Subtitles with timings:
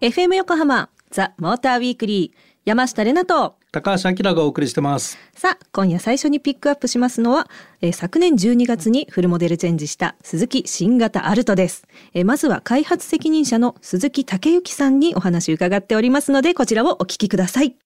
[0.00, 3.56] FM 横浜ザ・モーターウィークリー山下れなと。
[3.70, 5.18] 高橋明がお送りしてます。
[5.34, 7.50] さあ今夜最初にピックアップしますのは、
[7.82, 17.76] えー、昨年12月にフルモデルチェンジした鈴木新型アルトです、えー、まずは開発責任者の鈴木武之さんにお話伺っておりますのでこちらをお聞きください。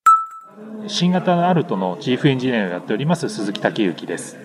[0.86, 4.36] 新型アルトのチーフエンジニアをやっております鈴木武之です。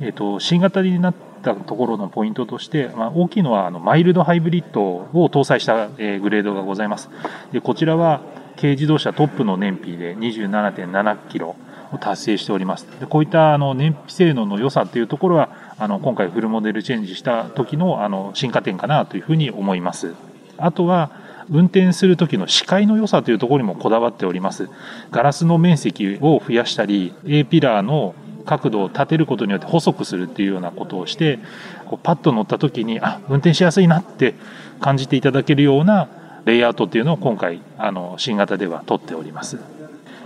[0.00, 1.14] えっ、ー、と新型になっ
[1.44, 7.10] たところのポイントとして、まあ、大きいのはあのマイルドハイブリッドを搭載した、えー、グレードがございます
[7.52, 8.20] でこちらは
[8.56, 11.56] 軽自動車トップの燃費で27.7キロ
[11.92, 12.86] を達成しております。
[13.00, 20.14] でこういったあの燃費性能の良さというところは、あの今回フルモデルチェンジした時のあの進化点かなというふうに思います。
[20.56, 21.10] あとは、
[21.50, 24.70] 運転する時の視界の良さというところにもこだわっております。
[25.10, 31.38] ガラスの面積を増やしたり、A ピラーの角度を立てることによって細くするっていうようなことをして、
[31.86, 34.34] こうパッと乗った時に、あ、運転しやすいなって
[34.80, 36.08] 感じていただけるような
[36.44, 39.58] レイアウトっていうのを今回あの新型では取っております。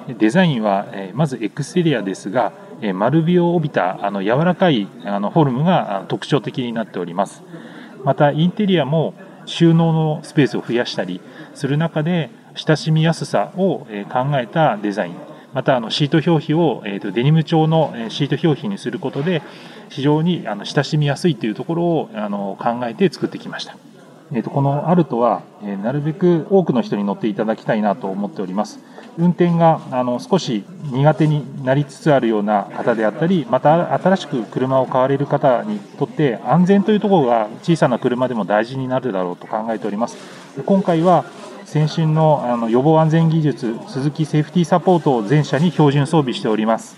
[0.09, 7.42] デザインは、えまずエクステリアですが、え丸みを帯びたあの柔らかいあのフォルムが特徴的になっております。
[8.05, 9.14] またインテリアも
[9.45, 11.20] 収納のスペースを増やしたり
[11.55, 15.38] する中で親しみやすさを考えたデザイン。
[15.55, 19.43] またあのシート表皮を、えー、とデニム調のシート表皮にすることで
[19.89, 23.77] 非常にあの親しみやすいというところをあの考えて作ってきました。
[24.31, 28.79] えー、とこのアルトは、え、なるべく多くの人に乗っていただきたいなと思っております。
[29.17, 40.17] 運転があの少し苦手になりつつあるような方であったり、また新しく車を買われる方にとって安全というところが小さな車でも大事になるだろうと考えております。
[40.65, 41.25] 今回は
[41.69, 46.97] 先進のあの予防安全技術、鈴木セーフティーサポートを全車に標準装備しております。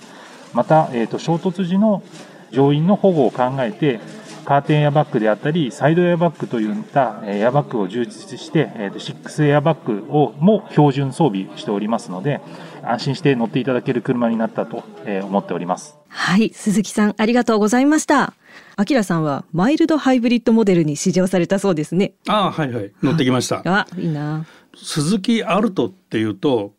[0.53, 2.05] また、えーと衝突時の
[2.53, 3.99] 乗員の保護を考えて、
[4.45, 12.41] カーテンエアバッグであったり、サイドエアバッグといったエアバッグを充実して、6エアバッグをも標準装備しておりますので、
[12.85, 14.85] 安心して乗っていただける車になったと
[15.25, 15.99] 思っております。
[16.09, 18.35] はい、鈴木さんありがとうございました。
[18.77, 22.15] あきらさんはマイルドハイブリッドモデルに試乗されたそうですね。
[22.27, 23.63] ああ、はいはい、乗ってきました。
[23.65, 24.47] あ、いいな。
[24.77, 26.75] 鈴木アルトっていうと、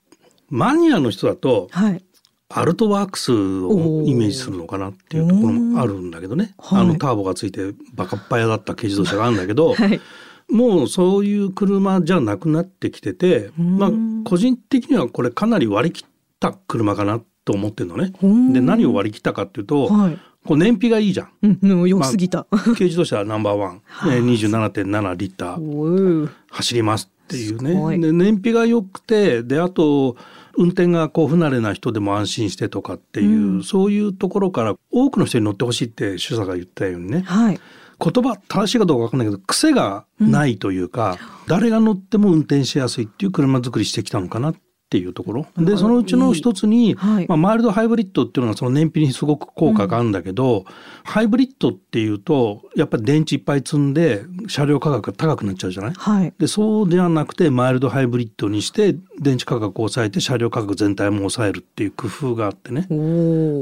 [0.49, 2.03] マニアの人だと、はい、
[2.49, 10.01] アルトワークスをイメージするのかなっていうところもあるんだけどね、あのターボがついてバカっぱやだった軽自動車があるんだけど、はい、
[10.49, 13.91] もうそういう車じゃなくなってきてて、まあ
[14.25, 16.09] 個人的にはこれかなり割り切っ
[16.39, 18.11] た車かなと思ってるのね。
[18.53, 21.57] で何を割り切ったかっていうと、はい、こう燃費がいいじゃん。
[21.61, 26.29] うん、良すぎた、まあ、軽自動車ナンバーワン、え ー、27.7リッター。
[26.49, 27.97] 走りますっていうね。
[27.99, 30.17] で燃費が良くてであと
[30.57, 37.59] 運転がこう不慣れな人でも安心してとかっていう、うん、そういうところから多くの人に乗ってほしいって主査が言ったようにね、はい、
[37.99, 44.55] 言葉正しいかどうか分かんないけど癖がないというか、うん、誰が乗っても運転しやすいっていう車作りしてきたのかなっ
[44.91, 45.47] ていうところ。
[45.57, 50.65] でそのうちの一つに、はい、まあ、マイルドハイブリッドっていうのはその燃費にすごく効果があるんだけど、うん、
[51.05, 62.87] ハイブリッドっていうとやっぱり電池いっぱい積んで車両価格が高くなっちゃうじゃない、はい、でそうではなくてマイルドハイブリッドにして電池価格を抑えて車両価格全体も抑えるっていう工夫があってね。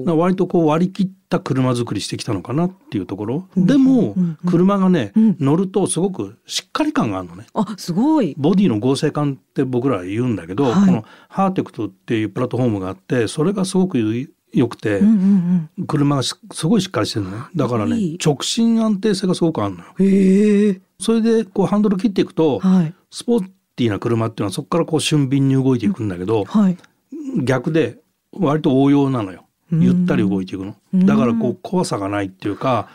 [0.07, 4.15] 割とこう割り切った車作りしてきたのかなっていうところ、でも、
[4.49, 7.45] 車がね、乗るとすごくしっかり感があるのね。
[7.53, 8.35] あすごい。
[8.37, 13.99] ボディの合成感って僕らは言うんだけど、はい、このハーテクトっていうプラットフォームがあってそれがすごく
[14.51, 15.01] 良くて、
[15.87, 17.43] 車がすごいしっかりしてるのね。
[17.55, 19.93] だからね直進安定性がすごくあるのよ。
[19.99, 20.81] へえ。
[20.99, 26.77] それでこうハンドル切っていくと、はい、スポーティーな車っていうのはそこからこう俊敏に動いていくんだけど、はい、
[27.43, 27.99] 逆で
[28.33, 32.89] 割と応用なのよゆったり動いていくの、だからこう怖さがないっていうか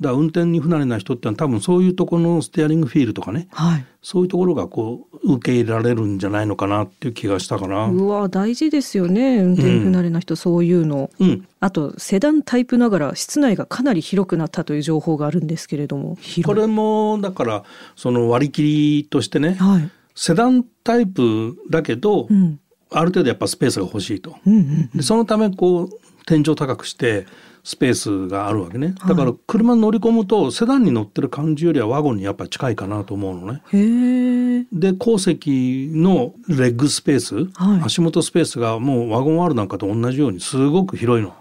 [0.00, 9.38] だ運転に不慣れな人ってのは多分そういうところのステアリングフィールとかね、はい、そういうところがこう受け入れられるんじゃないのかなっていう気がしたかなうわ大事ですよね。
[9.38, 16.16] 運転不慣れな人、うん、そういうの、うん、あとセダンタイプながら室内がかなり広くなったという情報があるんですけれども。
[16.44, 17.64] これもだから
[17.96, 18.62] その割り切
[18.98, 25.90] りとしてね、はい、セダンタイプだけど、うんある程度やっぱスペースが欲しいと、うんうんうん、でそのためこう
[26.26, 27.26] 天井高くして
[27.64, 34.66] スペースがあるわけねだから車に乗り込むとセダンに乗ってる感じよりはワゴンにやっぱり近いかなと思うのね。
[34.70, 41.34] で後席のレッグスペース、はい、足元スペースがもうワゴン R なんかと同じようにすごく広いの。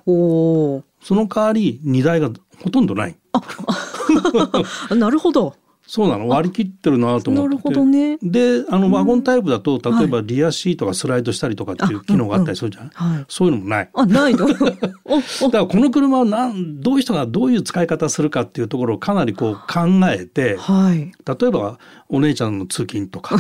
[1.01, 2.29] その代わり荷台が
[2.63, 3.15] ほとんどない。
[4.95, 5.55] なるほど。
[5.85, 6.27] そうなの？
[6.29, 7.49] 割り切ってるなと思って。
[7.49, 8.17] なるほどね。
[8.21, 13.89] であのワゴンタイプだと例えばリアシートがスライドしたりとかっていう機能があったりするじゃん、はい、そういうのもない。
[13.93, 14.47] あないの？
[14.47, 21.77] だからこの車はなんどういう人がどういう使い方するかっていうところをかなりこう考えて、はい、例えば
[22.13, 23.35] お姉ちゃんの通勤とか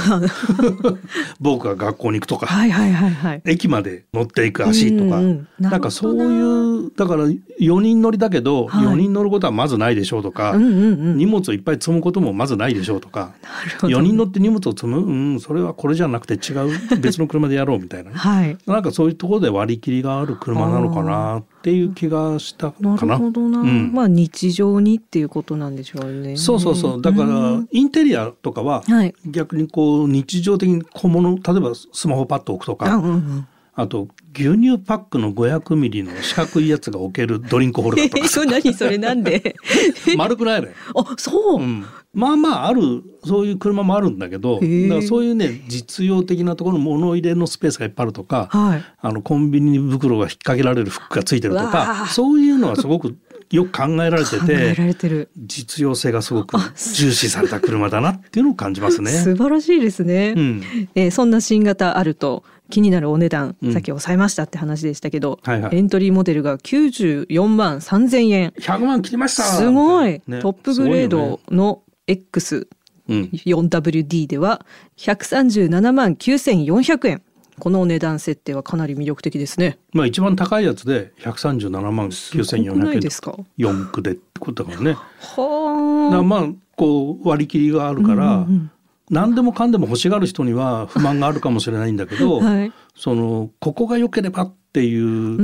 [1.39, 10.75] 僕が学校に行くとか、はいはいはいはい、駅まで乗っていく足とか、うんうん、なんかそういうだから4人乗りだけど、はい、4人乗ることはまずないでしょうとか、うんうんう
[11.13, 13.33] ん、荷物をいっぱい積むこともまずないでしょうとか
[13.81, 22.95] 4人乗って荷物を積む、うん、それはこれじゃなくて違う別の車でやろうみたいな、 はい、なんかそういうところで割り切りがある車なのかなっていう気がしたかな。
[22.97, 26.35] なるほどな、うん、まあ日常にっていうことなんでしょうね。
[26.35, 27.01] そうそうそう。
[27.01, 28.83] だからインテリアとかは
[29.25, 38.27] 逆にこう日常的に小物例えばスマホパッド置くとか、うんうんあと牛乳パックの500ミリの四角いやつが置けるドリンクホルダーとか。
[38.29, 39.55] それ何それなんで？
[40.15, 40.73] 丸くないね。
[40.95, 41.83] あ、そう、うん、
[42.13, 53.17] まあまああるそういう車もあるんだけどだからそういうね実用的なところの物入れのスペースがいっぱいあるとか、はい、あのコンビニ袋が引っ掛けられるフックがついてるとかそういうのはすごく
[53.49, 56.57] よく考えられててて実用性がすごく
[56.95, 59.11] 重視された車だなっていうのを感じますね。
[59.23, 60.63] 素晴らしいですね、うん、
[60.95, 68.53] えー、そんな新型あると気になるお値段、さっき抑えましたって話でしたけど、はいはい、エントリーモデルが九十四万三千円。
[68.59, 69.43] 百万切りました。
[69.43, 74.65] すごい、ね、トップグレードの、X4WD では
[74.97, 77.21] 137万9400円。
[77.59, 79.77] この値段設定はかなり魅力的ですね。
[79.93, 84.93] まあ一番高いやつで137万9400円ですか？4区でってことだからね。
[84.93, 86.23] はあ。
[86.23, 88.71] まあこう割り切りがあるから、うんうん
[89.09, 95.41] 何でもかんでも欲しがる人には不満があるかもしれないんだけど、 はい、そのここが良ければっていう、うんう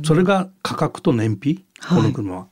[0.00, 1.64] ん、それが価格と燃費？
[1.88, 2.48] この車は、はい、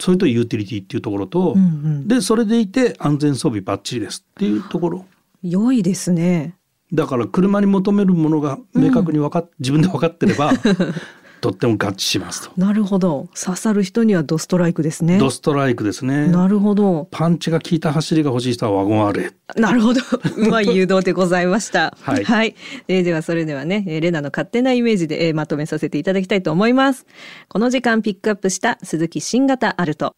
[0.00, 5.06] それとユーティリティっていうところと、うんうん、でそれでいて安全装備ばっちりですっていうところ。
[5.42, 6.56] 良いですね。
[6.92, 10.52] だから車に求めるものが明確に分かっ、うん、自分で分かってれば
[11.40, 12.52] とっても合致しますと。
[12.56, 13.28] なるほど。
[13.34, 15.18] 刺さる人にはドストライクですね。
[15.18, 16.28] ドストライクですね。
[16.28, 17.08] なるほど。
[17.10, 19.32] パンチが効いた走りが欲しい人はワゴンあれ。
[19.56, 20.00] なるほど。
[20.36, 21.96] うまい誘導でございました。
[22.00, 22.24] はい。
[22.24, 22.54] はい、
[22.88, 27.06] えー、ではそれではね、レナの勝手なイメージで、えー、まとめさせていただきたいと思います。
[27.48, 30.14] この時間ピックアップした鈴木新型アルト。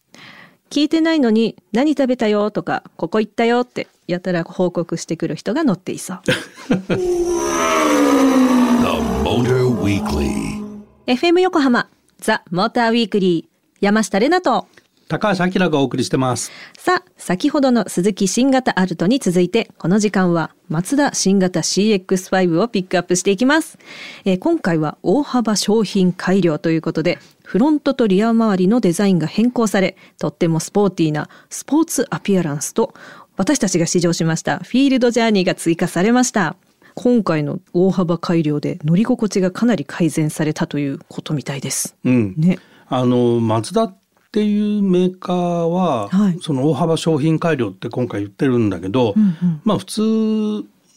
[0.69, 6.21] 聞いてないのに何食べたよとかここ行ったよってやたら報告してくる人が乗っていそう。
[11.05, 11.89] FM 横浜
[12.19, 14.67] ザ・モーターウィークリー山下れなと。
[15.09, 16.49] 高橋明がお送りしてます。
[16.77, 23.77] さあ先ほどの鈴木新型アルトに続いてこの時間はマツダ新型 CX5 をピックアップしていきます、
[24.23, 32.93] えー、今回は大幅商品改良ということでフロントとリア周りのデザインが変更されとってもスポーティーなスポーツアピアランスと
[33.35, 36.55] 私たちが試乗しましたフィールドジャーニーが追加されました
[36.95, 41.95] 今回の大幅改良で乗り心地がかなり改善されたということみたいです。
[42.03, 43.97] うん、ね、あのマツダっ
[44.31, 50.01] ていうメーカーは、はい、その大幅商品改良って今回言ってるんだけど、うんうん、まあ普通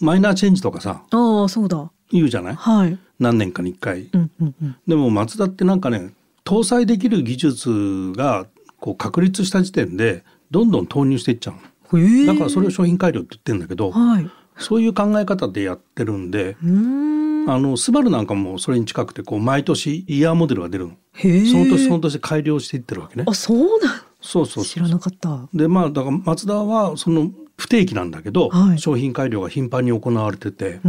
[0.00, 1.90] マイナーチェンジとかさああそうだ。
[2.10, 6.12] 言うじゃない、はい、何年かに1回、うんうんうん、でもマツダってなんかね
[6.44, 8.46] 搭載できる技術が
[8.78, 20.94] こう確立した時点でどんどん投入していっちゃうだからそれを商品改良って言ってるんだけど、はい、そういう考え方でやってるんであのスバルなんかもそれに近くてこう毎年イヤーモデルが出るの。
[21.14, 23.24] その年その年改良していってるわけね。
[23.26, 24.00] あそうなん。
[24.20, 25.48] そうそう知らなかった。
[25.54, 30.80] でまあだからマツダはその不定期なんだけど、はい、商品改良が頻繁に行われてて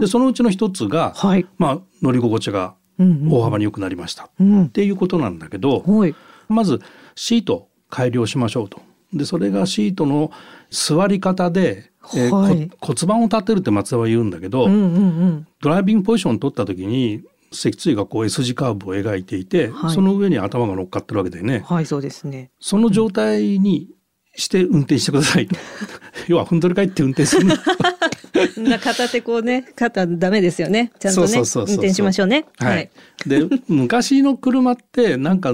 [0.00, 6.14] でそのうちの一つが、はい、まあ乗り心地が大幅に良くなりました、うん、っていうことなんだけど、はい、
[6.48, 6.80] まず
[7.14, 8.80] シート改良しましょうと。
[9.12, 10.30] でそれがシートの
[10.70, 14.86] 座り方でえーはい、骨盤を立てるって松田は言うんだけど、うんうんう
[15.26, 21.64] ん、ドライビングポジションを取った時に脊椎がこう S 字カーブを描いていて、はい、その上に頭が乗っかってるわけだよね。
[21.66, 22.50] はい、そうですね。
[22.60, 23.88] その状態に
[24.34, 25.48] して運転してください。
[26.28, 27.48] 要はふんどり返って運転する。
[28.80, 30.92] 片手こうね、肩ダメですよね。
[30.98, 32.46] ちゃんとね、運転しましょうね。
[32.58, 32.90] はい。
[33.26, 35.52] で、昔の車ってなんか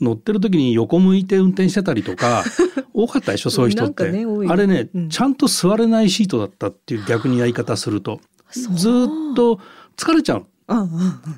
[0.00, 2.44] 乗ってる時に横向いて運転してたりとか
[2.94, 8.20] 多かったでしょそういう人って、ね、あれね、うん、ちゃんと座れないシートだったっていう逆にやり方すると。
[8.52, 9.60] ずっと
[9.96, 10.46] 疲れちゃう。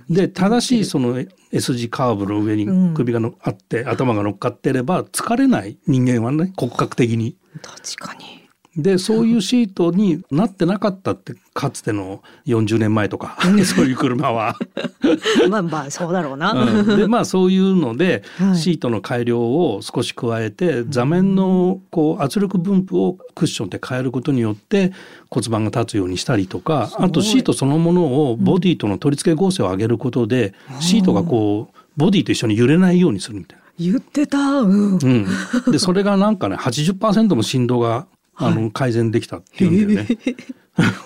[0.09, 7.37] で正しいその S 字カーブの上に首がの、あって頭が乗っかってれば疲れない人間はね骨格的に。
[7.63, 8.40] 確かに
[8.77, 14.57] でそういうシートになってなかったってかつての40年前とかそういう車は。
[15.51, 16.53] まあまあそうだろうな。
[16.53, 18.23] うん、でまあそういうので、
[18.55, 24.93] シートの改良を少し加えて座面のこう圧力分布をクッションで変えることによって
[25.31, 33.61] 骨盤が立つようにしたりとかあとシートそのものをボディとの取り付け合成を上げることで、シートがこうボディと一緒に揺れないようにするみたいな。
[33.81, 35.27] 言ってた、うん、うん、
[35.73, 40.19] でそれがなんかね80%の振動があの、改善できたっていうんだよね。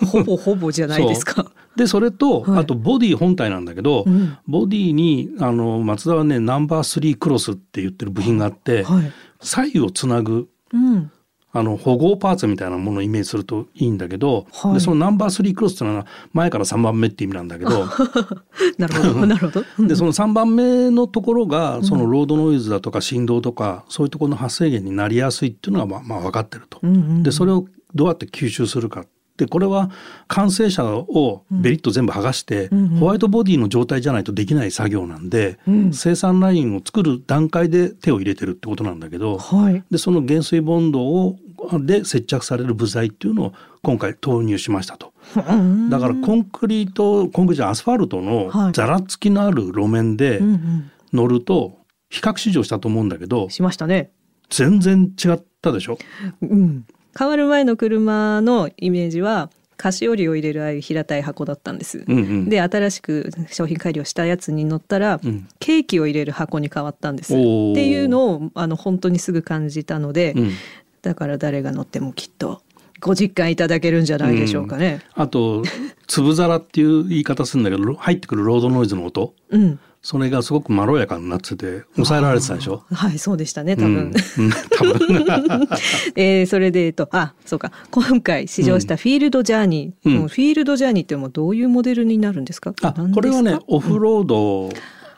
[0.06, 1.50] ほぼほぼじゃないですか。
[1.76, 11.10] でそれと、はい、あとボディ本体なんだけど、うん、ボディにあの松田はねナンバー3クロスって言ってる部品があって、はい、左右をつなぐ、うん、
[11.56, 17.86] あの保護パーツみたいなものをイメージするといいんだけど、はい、でそのナンバー3クロスっていうのは前から3番目って意味なんだけど。
[18.76, 19.64] なるほどなるほど。
[19.86, 26.80] でその3番目のところがそのロードノイズだとか振動とか、そういうところの発生源になりやすいっていうのがまあまあ分かってると。
[26.82, 29.04] うんうん、でそれをどうやって吸収するか
[29.36, 29.90] でこれは
[30.28, 41.36] 完成車をベリッと全部剥がして、うん、ホワイトボディの状態じゃないとできない作業なんで、うん、生産ラインを作る段階で手を入れてるってことなんだけど、はい、でその減衰ボンドを
[41.80, 45.12] で接着される部材っていうのを今回投入しましたと。
[45.90, 50.40] だからコンクリートコンクリートアスファルトのざらつきのある路面で
[51.12, 51.78] 乗ると
[52.10, 54.10] 比較試乗したと思うんだけどしましたね。
[54.50, 55.98] 全然違ったでしょ、
[56.42, 56.84] うん、
[57.16, 62.04] 変わる前の車のイメージは菓子折りを入れるああいう平たい箱だったんです。
[62.06, 67.34] うんうん、で新しく商品改良したやつに乗ったら、うん、ケーキを入れる箱に変わったんです。
[67.34, 67.42] って
[67.86, 70.50] いうのをあの本当にすぐ感じたので、うん、
[71.02, 72.62] だから誰が乗ってもきっと
[73.00, 75.00] ご実感いただけるんじゃないでしょうかね。
[75.16, 75.62] うん、あと
[76.06, 82.84] 粒皿っていう言い方するんだけど入ってくるロードノイズの音、うん、それがすごくまろやかになってて抑えられてたでしょ？
[82.92, 85.68] はいそうでしたね多分、うん、多分。
[86.14, 87.72] えー、それでえっとあそうか。
[87.90, 92.74] 今回試乗したフィールドジャーニー、うん、フィールドジャーニーってもどういうモデルになるんですか？
[92.82, 94.70] あこれはねオフロード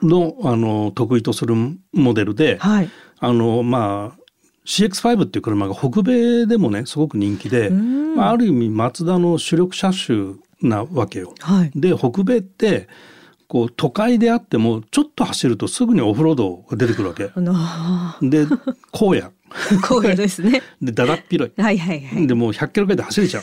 [0.03, 1.55] の,、あの得意とする
[1.93, 2.89] モデルで、はい、
[3.19, 4.21] あのまあ
[4.67, 11.35] CX5 っていう車が北米でもねすごく人気で、まあ、ある意味マツダの主力車種なわけよ。
[11.41, 12.89] はい、で北米って
[13.49, 17.25] こう都会であってもちょっと走るとすぐにオフロードが出てくるわけ。
[18.23, 18.47] で
[18.93, 19.33] 荒野。
[19.89, 20.63] 荒野ですね。
[20.83, 21.61] でだだっ広い。
[21.61, 22.27] はいはいはい。
[22.27, 23.43] でもう100キロぐらいで走れちゃう。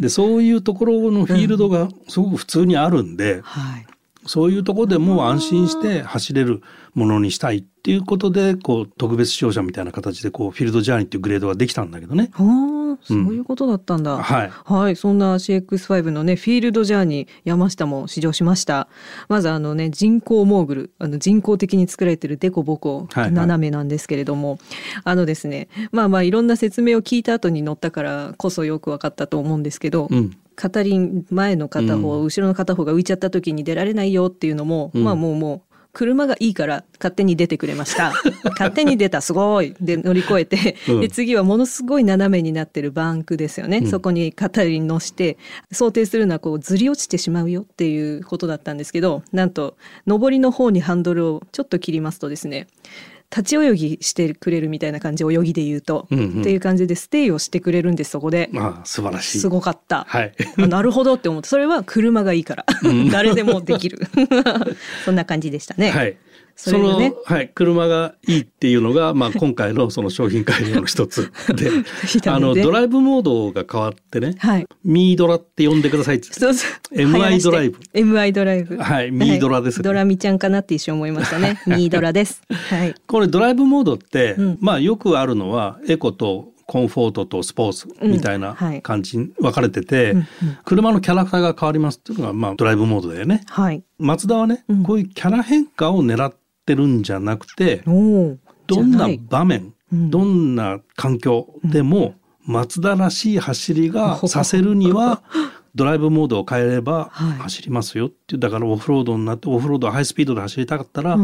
[0.00, 3.86] でそういうところのフィールドがすごく普通にあるんで、うんはい、
[4.26, 6.62] そういうところでも安心して走れる
[6.94, 12.30] ものにしたいっていうことでこう特別使用者みたいな形でこうフィールドジャーニーっていうグレードができたんだけどね。
[12.32, 14.14] はあ、そういうことだったんだ。
[14.14, 18.88] うん、はい、はい、そんな CX5 のねフィールドジャーニー山下も試乗しました。
[19.28, 24.58] まずあのね人工モーグルあの人工的に作られてるデコボコ斜めなんですけれども、
[25.04, 30.08] あのですねまあまあいろんな説明を聞いた後に乗ったからこそよく分かったと思うんですけど。
[30.10, 38.12] うん片輪前の片方、うん、後ろの片方が浮いちゃった時に出られないよっていうのも、うん、まあもうもう車がいいから勝手に出てくれました。
[38.58, 39.74] 勝手に出たすごい。
[39.80, 45.38] で乗り越えて、うん、で次はものすごい斜めになってるバンクですよね、うん、そこに片輪乗して
[45.70, 52.66] 想定するのはこうずり落ちてしまうよっていうことだったんですけどなんと上りの方にハンドルをちょっと切りますとですね
[53.30, 58.50] 立ち泳ぎしてくれるみたいな感じ泳ぎで言うと、うんうん、っていう感じでステイをしてくれるんですそこで。
[58.54, 59.38] ああ素晴らしい。
[59.38, 60.32] すごかった、はい、
[60.68, 62.66] なるほどって思ってそれは車がいいから。
[63.10, 63.98] 誰でもできる。
[65.04, 65.90] そんな感じでしたね。
[65.90, 66.16] はい
[66.56, 71.70] その、ね、はい、車がいいっていうのが、まあ、 今回のその商品改良の一つ で、
[72.26, 76.32] あの、ドライブモードが変わってね、はい、ミードラって呼んでくださいって。
[76.32, 76.94] そうそう。
[76.94, 77.78] MI ドライブ。
[77.94, 78.76] MI ドライブ。
[78.76, 81.60] はい、ミードラです、ね、ドラミちゃんかなって一瞬思いましたね。
[81.66, 82.42] ミードラです。
[82.48, 82.94] はい。
[83.06, 90.26] これドライブモードって、うん、まあ、よくあるのは、エコとコンフォートとスポーツみたいな感じに分かれてて、うんはい、
[90.64, 93.42] 車のキャラクターが変わりますっていうのが、まあ、ドライブモードだよね。
[93.48, 102.14] はい、マツダはね、こういうキャラ変化を狙っってるんじゃなくてどんな場面、うん、どんな環境でも、
[102.46, 105.22] マツダらしい走りがさせるには
[105.74, 111.18] ドライブモードを変えれば走りますよっていうだからオフロードになってオフロードハイスピードで走りたかったら、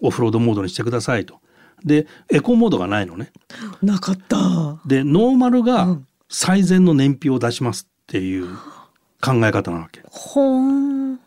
[0.00, 1.40] オフロードモードにしてくださいと。
[1.84, 3.32] でエコモードがないのね。
[3.82, 4.80] なかった。
[4.86, 8.48] でノーマルが最善の燃費を出しますっていう
[9.20, 10.02] 考え方なわけ。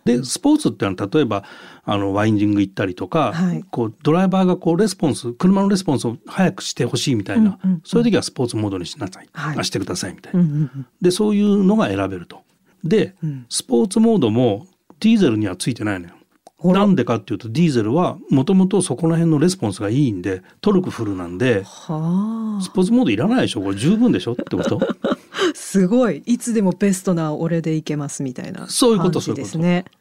[0.05, 1.43] でスポーツってのは例えば
[1.85, 12.41] あのワインディング行ったりとか、はい、こうドライバーがこうレスポンス車のレスポンスを早くしてほしいみたいな、うんうんうん、そういう時はスポーツモードにしなさい、はい、してくださいみたいな、うんうんうん、でそういうのが選べると。
[12.83, 14.67] で、うん、スポーツモードも
[14.99, 16.13] ディーゼルにはついてないのよ。
[16.63, 23.61] なんでかっていうとディーゼルはもともとそこら辺のレスポンスがいいんでトルクフルなんでスポーツモードいらないでしょ？
[23.61, 24.31] これ十分でしょ？
[24.31, 24.79] ってこと？
[25.53, 26.23] すごい。
[26.25, 29.57] いつでもベストな俺でいけますみたいな、そういうことそういうこと。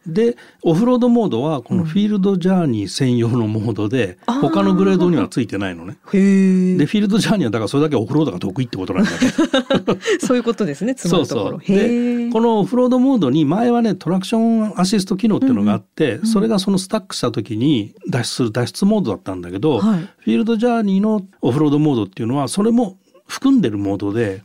[0.07, 5.93] でオフロードモードはこのフィールドジャーニー専用のモードで、うん、他のグレードにはついてないのね。
[5.95, 9.99] でフィールドジャーニーはだからそれだけオフロードが得意ってことなんだけど。
[10.27, 10.95] そういうことですね。
[10.97, 11.61] そうそう。
[11.67, 24.43] でこのオフロードモードに前はねトラクションアシスト機能っていうのがあって、うん、それがそのスタックした時に脱出する脱出モードだったんだけど、はい、フィールドジャーニーのオフロードモードっていうのはそれも含んでるモードで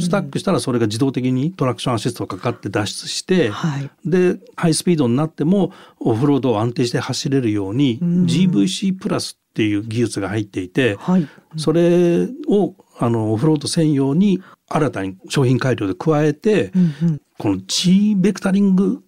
[0.00, 19.02] スタックしたらそれが自動的にトラクションアシストがかかって脱出して、はい、でハイスピードになってもオフロードを安定して走れるように GVC プラスっていう技術が入っていて、はい、それをあのオフロード専用に新たに商品改良で加えて、うんうん、この G ベクタリング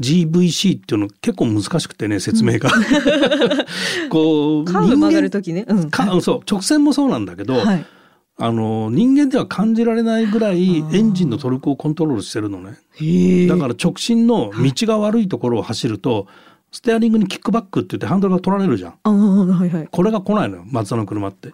[0.00, 7.86] GVC っていうの結構難しくてね説明が、うん、こうカーブ曲がる時ね、うん、そう直線もそうなんだけど、はい、
[8.36, 12.78] あの人間では感じられないぐらいエンジンのトルクをコントロールしてるのね。
[13.48, 16.26] だから直進の道が悪いところを走ると、
[16.74, 21.52] ステアリングにキックバックって言ってハンドルが取られるじゃん、はいはい、これが来ないのよ松田の車って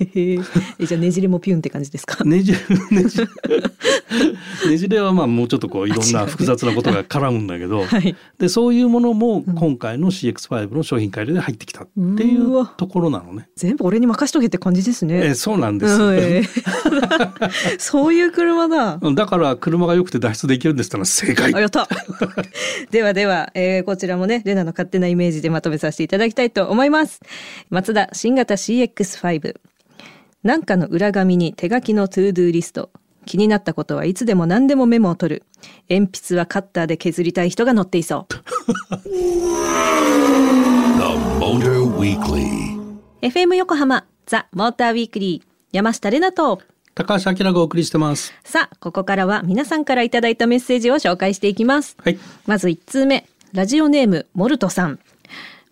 [0.14, 0.38] え
[0.86, 2.22] じゃあねじれもピュンって感じですか？
[2.24, 2.58] ねじれ
[2.90, 3.26] ねじれ
[4.70, 13.48] ねじれはまあもうちょっとこういろんな複雑なことが絡むんだけど、はい、でそういうものも今回の CX5 の商品改良で入ってきたっていうところなのね。
[13.56, 15.28] 全部俺に任しとけって感じですね。
[15.28, 15.94] えそうなんです。
[15.94, 18.98] うんえー、 そういう車だ。
[19.14, 21.54] だから車が良くて脱出できるんですったら正解。
[21.54, 21.88] あやった。
[22.90, 27.20] ではでは、えー、こちらもねレナの勝手なイメージでまとめさせていただきたいと思います。
[27.70, 29.54] マツダ新型 CX5
[30.42, 32.90] なんかの裏紙に手書きの ToDoリスト。
[33.26, 35.42] 気になったことはいつでも何でもメモを取る。
[35.90, 38.34] 鉛筆はカッターで削りたい人が乗っていそう。
[43.20, 46.62] FM 横浜ザ・モーターウィークリー山下れなと。
[46.94, 48.32] 高橋明がお送りしてます。
[48.42, 53.26] さあここからは皆さんからいただいたメッセージを紹介していきます、はい、まず1通目。
[53.52, 55.00] ラジオネームモルトさん。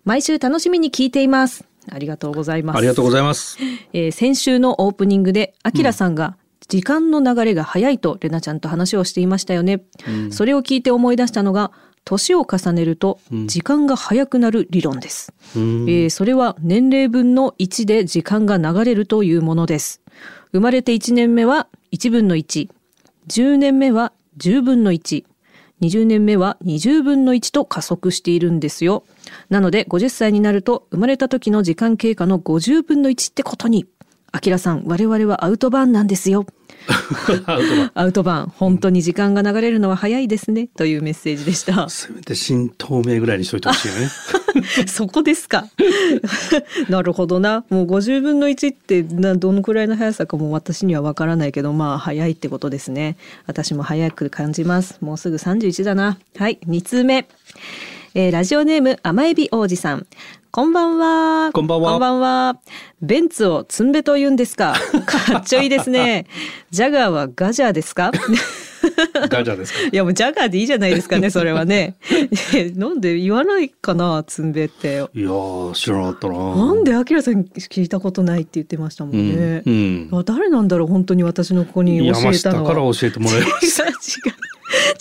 [0.04, 2.76] 毎週楽しみに聞いていますありがとうございます。
[2.76, 3.58] ありがとうございます。
[3.92, 6.36] えー、先週のオープニングで、アキラさんが、
[6.68, 9.82] 時間の流れが早いとレナちゃんと話をしていましたよね。
[10.06, 11.72] うん、それを聞いて思い出したのが、
[12.04, 20.00] 年を重ねると時間が早くなる理論です、うん、えー、それは年齢分の1で時間が流れるというものです。
[20.52, 22.70] 生まれて1年目は1分の1、
[23.28, 25.24] 10年目は10分の1、
[25.80, 29.04] 20年目は20分の1と加速しているんですよ。
[29.48, 33.86] なので50歳になると生まれた時の時間経過の50分の1ってことに。
[34.30, 36.46] あきらさん、我々はアウトバーンなんですよ。
[37.94, 38.48] アウトバーン。
[38.50, 40.68] 本当に時間が流れるのは早いですね。
[40.68, 41.88] というメッセージでした。
[41.88, 44.08] せめて新透明ぐらいにしといてほしいよね。
[44.86, 45.66] そこですか。
[46.88, 47.64] なるほどな。
[47.70, 53.16] もう50分の1ってなどのくらいの速さかも私にはわからないけどまあ早いってことですね。
[53.46, 54.98] 私も早く感じます。
[55.00, 56.18] もうすぐ31だな。
[56.36, 57.26] はい2通目
[58.20, 60.04] えー、ラジオネーム甘エビ王子さん
[60.50, 61.52] こんばんは。
[61.52, 61.90] こんばんは。
[61.92, 62.58] こんばんは。
[63.00, 64.74] ベンツをツンベと言うんですか。
[65.06, 66.26] かっちょいいですね。
[66.72, 68.10] ジャガーはガジャーですか？
[69.28, 69.78] ガジャーですか？
[69.90, 71.96] いやもうジャガーでいいじゃないですかね、それはね。
[72.76, 75.06] なんで言わないかな、ツンベって。
[75.14, 75.30] いや
[75.74, 76.56] 知らなかったな。
[76.56, 79.62] なんでアキラさん聞いたことないって言ってましたもんね。
[79.64, 82.22] うん、うん、誰なんだろう、本当に私の子こに教えたのは。
[82.24, 83.84] 山下から教えてもらいました。
[83.84, 83.92] 違う。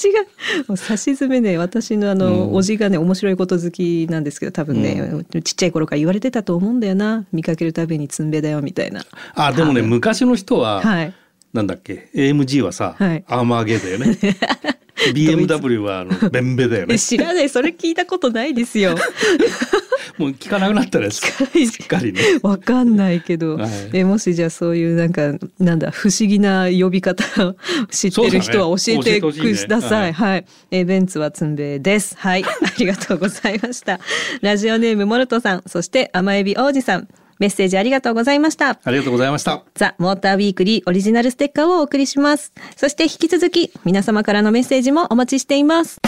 [0.02, 9.04] 違うもう差し詰めね私のあの、うん、おじがね面白いこと好きなんですけど多分ね、うん、ちっちゃい頃から言われてたと思うんだよな見かけるたびにツンベだよみたいな
[9.36, 11.13] あでもね昔の人は、はい、
[11.58, 14.17] なんだっけ？AMG はさ、はい、アーマーゲーだよね。
[15.13, 16.98] BMW はあのベンベだよね。
[17.00, 17.50] 知らない。
[17.50, 18.96] それ聞いたことないですよ。
[20.17, 22.22] もう聞かなくなったらしっかりね。
[22.41, 27.56] わかんないけど、はい、えもしじゃあそういうなんかなんだ不思議な呼び方を
[27.91, 30.08] 知ってる人は教えてください。
[30.08, 32.15] ね、はい、はい、えベンツはつんべです。
[32.17, 32.48] はい、あ
[32.80, 34.00] りがとうございました。
[34.41, 37.08] ラジオネームモルトさん、そして甘エビ王子さん。
[37.39, 38.80] メッセージありがとうございました。
[38.84, 39.63] ありがとうございました。
[39.76, 42.54] ザ・モーターウィークリーオリジナルステッカーをお送りします。
[42.76, 46.00] そして引き続き皆様からのメッセージもお待ちしています。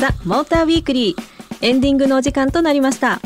[0.00, 3.20] ザ・モーターウィークリーエンディングのお時間となりました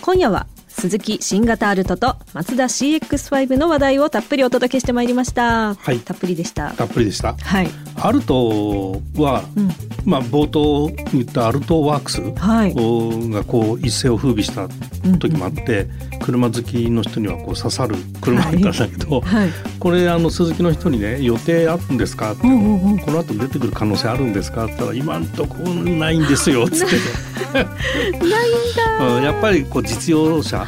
[0.00, 5.74] 今夜は鈴木新型アルトとマツダ CX5 の話題をたっぷりお届けしてまいりました。
[5.74, 6.72] はい、たっぷりでした。
[6.72, 7.34] たっぷりでした。
[7.34, 7.85] はい。
[7.98, 9.70] アルトは、うん、
[10.04, 12.20] まあ冒頭言ったアルトワークス
[13.32, 14.68] がこう一世を風靡した
[15.18, 15.82] 時もあって、
[16.12, 19.36] うん、車好きの人にはこう刺さる車だったんだけど、はい。
[19.36, 22.32] はい、これあの鈴木の人にね予定あるんですか？
[22.32, 22.56] って、うんう
[22.88, 24.64] んうん、この後出てくる可能性あるんですか？
[24.64, 26.96] って言ったら今んとこないんですよ つって。
[27.54, 27.68] ないん
[28.98, 30.66] だ、 うん、やっぱりこう実用車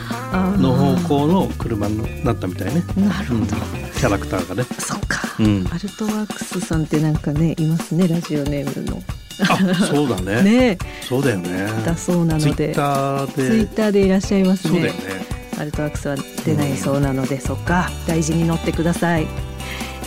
[0.58, 2.82] の方向の車になったみたいね。
[2.96, 4.64] なるほど、うん、キャラクターがね。
[4.78, 9.02] そっか、うん、アルトワークスさんってなんかねいますねラジオネームの。
[9.40, 10.42] あそうだね。
[10.70, 10.78] ね。
[11.02, 11.66] そうだよね。
[11.84, 12.54] だそうなので。
[12.54, 13.32] ツイッターで。
[13.32, 14.72] ツイッターでいらっしゃいますね。
[14.72, 15.26] そうだよね。
[15.58, 17.90] アルトワックスは出ないそうなので、うん、そっか。
[18.06, 19.26] 大事に乗ってください、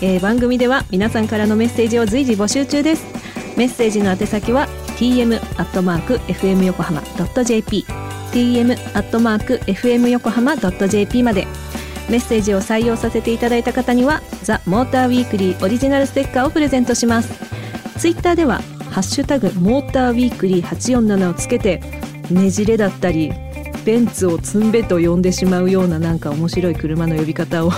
[0.02, 3.04] えー、番組では皆さんからのメッセージを随時募集中です。
[3.58, 4.68] メッセージの宛先は
[4.98, 7.02] tm アットマーク fm 横浜
[7.44, 7.86] .jp
[8.32, 11.48] tm アットマーク fm 横浜 .jp まで
[12.12, 17.34] メッセージを採用させていただいた方にはザ・モーターウィークリーオリジナルステッカーをプレゼントします。
[17.98, 21.82] ツイッターではハッシュタグモーターウィークリー847をつけて
[22.30, 23.32] ねじれだったり
[23.86, 27.76] ベンツを積んべと呼んでしまうようななんか面白い車の呼び方を ご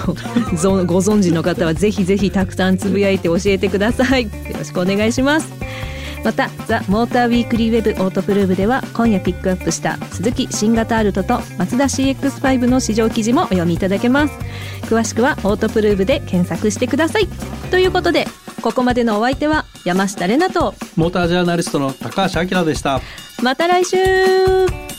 [1.01, 4.23] 存知の方はぜひぜひたくさんつぶやいて教えてください。
[4.23, 5.53] よろしくお願いします。
[6.23, 14.33] またザ・モーターウィークリーウェブオートプルーブでは今夜ピックアップした鈴木新型アルトとマツダ CX5 の試乗記事もお読みいただけます。
[14.83, 17.27] 詳しくはオートプルーブで検索してください。
[17.71, 18.27] ということで
[18.61, 23.01] ここまでのお相手は山下玲奈とモータージャーナリストの高橋明でした。
[23.41, 24.92] また来週。